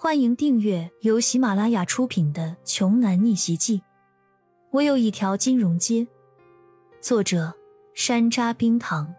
[0.00, 3.78] 欢迎订阅由喜马拉雅出品的《穷男逆袭记》。
[4.70, 6.06] 我有一条金融街，
[7.00, 7.52] 作者
[7.94, 9.12] 山楂冰糖，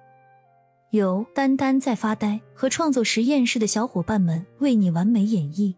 [0.92, 5.76] 由丹丹在发呆和创作实验室的小伙伴们为你完美演绎。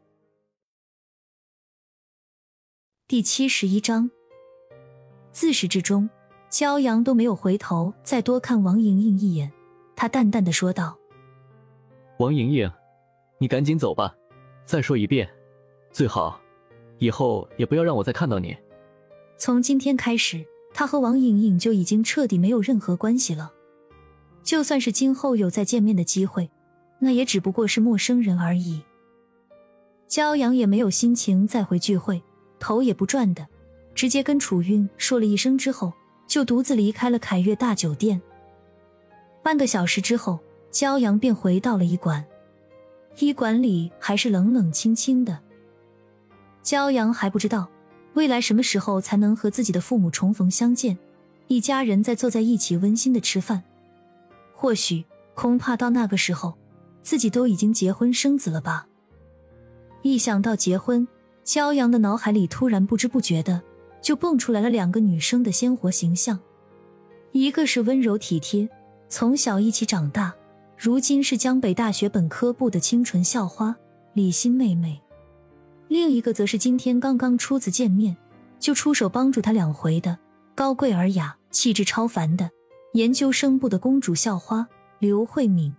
[3.07, 4.11] 第七十一章，
[5.31, 6.07] 自始至终，
[6.52, 9.52] 骄阳都没有回头再多看王莹莹一眼。
[9.95, 10.95] 他淡淡的说道
[12.20, 12.71] ：“王莹莹，
[13.39, 14.15] 你赶紧走吧。”
[14.71, 15.29] 再说一遍，
[15.91, 16.39] 最好
[16.98, 18.55] 以后也不要让我再看到你。
[19.38, 23.52] 从今天开始，他和王莹莹就已经彻底没有任何关系了。
[24.43, 26.49] 就算是今后有再见面的机会，
[26.99, 28.81] 那也只不过是陌生人而已。
[30.07, 32.23] 骄阳也没有心情再回聚会，
[32.57, 33.45] 头也不转的，
[33.93, 35.91] 直接跟楚韵说了一声之后，
[36.26, 38.21] 就独自离开了凯悦大酒店。
[39.43, 40.40] 半个小时之后，
[40.71, 42.26] 骄阳便回到了医馆。
[43.20, 45.39] 医馆里还是冷冷清清的。
[46.63, 47.70] 骄阳还不知道
[48.13, 50.98] 未来什么时候才能和自己的父母重逢相见，
[51.48, 53.63] 一家人在坐在一起温馨的吃饭。
[54.53, 55.03] 或许，
[55.34, 56.53] 恐怕到那个时候，
[57.01, 58.87] 自己都已经结婚生子了吧。
[60.03, 61.07] 一想到结婚，
[61.43, 63.62] 骄阳的脑海里突然不知不觉的
[64.01, 66.40] 就蹦出来了两个女生的鲜活形象，
[67.31, 68.69] 一个是温柔体贴，
[69.09, 70.34] 从小一起长大。
[70.84, 73.75] 如今是江北大学本科部的清纯校花
[74.13, 75.00] 李欣妹妹，
[75.88, 78.18] 另一个则是今天刚刚初次见面
[78.57, 80.18] 就出手帮助她两回的
[80.56, 82.50] 高贵尔雅、气质超凡的
[82.94, 85.72] 研究生部的公主校花刘慧敏。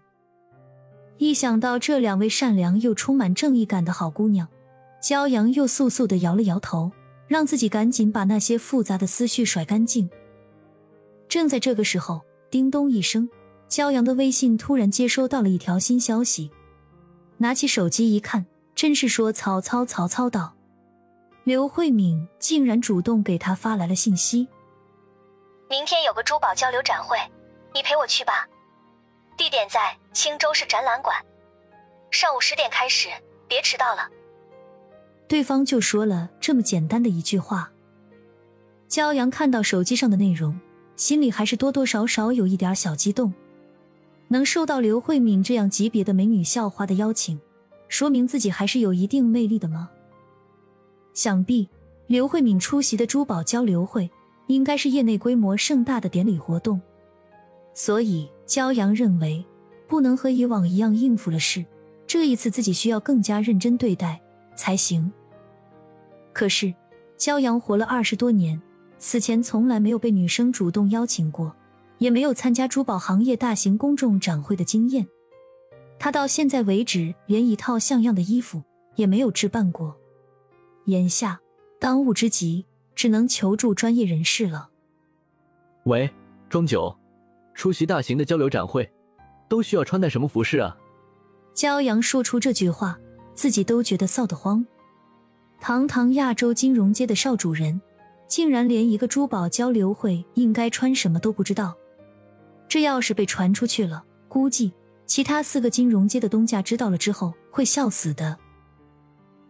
[1.18, 4.46] 一想到这两位善良又充满正义感的好姑娘，
[5.02, 6.92] 骄阳又簌簌的摇了摇头，
[7.26, 10.08] 让自己赶紧把那些复杂的思绪甩干净。
[11.28, 12.20] 正在这个时候，
[12.52, 13.28] 叮咚一声。
[13.72, 16.50] 骄阳的微信突然接收到了一条新消息，
[17.38, 20.52] 拿起手机一看，真是说曹操曹操到，
[21.44, 24.46] 刘慧敏竟然主动给他发来了信息。
[25.70, 27.16] 明天有个珠宝交流展会，
[27.72, 28.46] 你陪我去吧，
[29.38, 31.16] 地点在青州市展览馆，
[32.10, 33.08] 上午十点开始，
[33.48, 34.06] 别迟到了。
[35.26, 37.72] 对方就说了这么简单的一句话。
[38.86, 40.60] 骄阳看到手机上的内容，
[40.94, 43.32] 心里还是多多少少有一点小激动。
[44.32, 47.38] 能受到刘慧敏这样级别的美女校花的邀请，
[47.86, 49.90] 说明自己还是有一定魅力的吗？
[51.12, 51.68] 想必
[52.06, 54.10] 刘慧敏出席的珠宝交流会
[54.46, 56.80] 应该是业内规模盛大的典礼活动，
[57.74, 59.44] 所以骄阳认为
[59.86, 61.62] 不能和以往一样应付了事，
[62.06, 64.18] 这一次自己需要更加认真对待
[64.56, 65.12] 才行。
[66.32, 66.72] 可是
[67.18, 68.58] 骄阳活了二十多年，
[68.98, 71.54] 此前从来没有被女生主动邀请过。
[72.02, 75.06] 也没有参加珠宝行业大型公众展会的经验，
[76.00, 78.60] 他到现在为止连一套像样的衣服
[78.96, 79.96] 也没有置办过。
[80.86, 81.40] 眼下
[81.78, 84.70] 当务之急，只能求助专业人士了。
[85.84, 86.10] 喂，
[86.48, 86.92] 庄九，
[87.54, 88.90] 出席大型的交流展会，
[89.48, 90.76] 都需要穿戴什么服饰啊？
[91.54, 92.98] 骄阳说出这句话，
[93.32, 94.66] 自己都觉得臊得慌。
[95.60, 97.80] 堂堂亚洲金融街的少主人，
[98.26, 101.76] 竟然连一个珠宝交流会应该穿什么都不知道。
[102.72, 104.72] 这要是被传出去了，估计
[105.04, 108.38] 其他四个金融街的东家知道了之后会笑死的。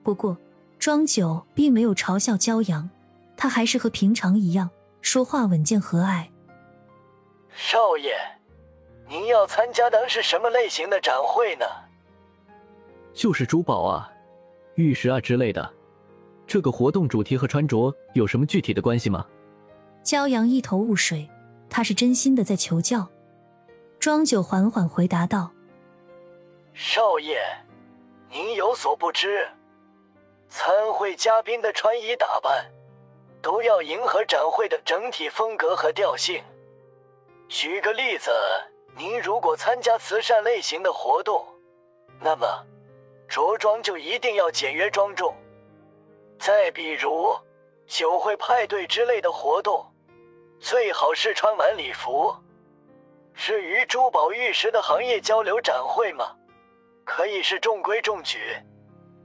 [0.02, 0.36] 不过
[0.76, 2.90] 庄九并没有嘲笑骄阳，
[3.36, 4.68] 他还是和平常一样
[5.02, 6.26] 说话稳健和蔼。
[7.54, 8.12] 少爷，
[9.08, 11.64] 您要参加的是什么类型的展会呢？
[13.14, 14.10] 就是珠宝啊、
[14.74, 15.72] 玉石啊之类的。
[16.44, 19.24] 这个活动主题和穿着有什么具体的关系吗？
[20.02, 21.30] 骄阳一头雾水。
[21.74, 23.08] 他是真心的在求教，
[23.98, 25.50] 庄九缓缓回答道
[26.74, 27.40] ：“少爷，
[28.28, 29.48] 您有所不知，
[30.50, 32.70] 参会嘉宾的穿衣打扮
[33.40, 36.44] 都要迎合展会的整体风格和调性。
[37.48, 38.30] 举个例子，
[38.94, 41.42] 您如果参加慈善类型的活动，
[42.20, 42.46] 那么
[43.26, 45.34] 着装就一定要简约庄重。
[46.38, 47.34] 再比如
[47.86, 49.82] 酒会、派对之类的活动。”
[50.62, 52.32] 最好是穿晚礼服。
[53.34, 56.36] 至于珠宝玉石的行业交流展会嘛，
[57.04, 58.38] 可以是中规中矩，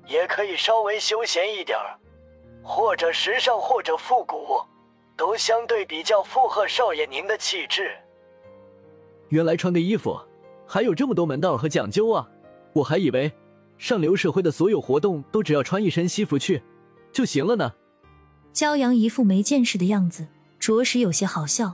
[0.07, 1.95] 也可以稍微休闲一点儿，
[2.63, 4.59] 或者时尚，或者复古，
[5.15, 7.91] 都相对比较符合少爷您的气质。
[9.29, 10.19] 原来穿个衣服
[10.65, 12.27] 还有这么多门道和讲究啊！
[12.73, 13.31] 我还以为
[13.77, 16.63] 上流社会的所有活动都只要穿一身西服去
[17.11, 17.73] 就行了呢。
[18.55, 20.27] 骄阳一副没见识的样子。
[20.67, 21.73] 着实有些好笑，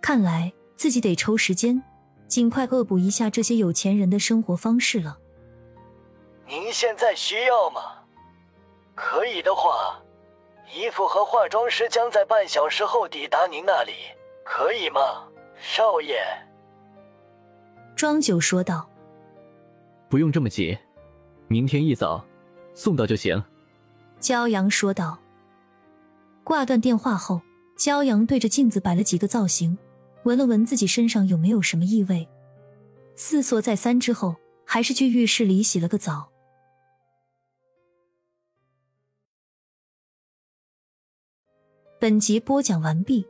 [0.00, 1.82] 看来自己得抽时间，
[2.26, 5.18] 尽快恶补一下这些有钱人的生活方式了。
[6.48, 7.82] 您现在需要吗？
[8.94, 10.00] 可以的话，
[10.74, 13.92] 衣服和化妆师将在半小时后抵达您那里，
[14.46, 15.00] 可以吗，
[15.60, 16.24] 少爷？
[17.94, 18.88] 庄九说道。
[20.08, 20.78] 不用这么急，
[21.48, 22.24] 明天一早
[22.72, 23.44] 送到就行。
[24.22, 25.18] 骄阳说道。
[26.42, 27.42] 挂断电话后，
[27.80, 29.78] 骄阳对着镜子摆了几个造型，
[30.24, 32.28] 闻了闻自己身上有没有什么异味，
[33.16, 34.36] 思索再三之后，
[34.66, 36.30] 还是去浴室里洗了个澡。
[41.98, 43.24] 本集播讲完毕，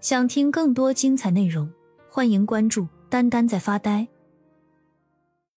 [0.00, 1.68] 想听更多精彩内容，
[2.08, 4.06] 欢迎关注“丹丹在发呆”。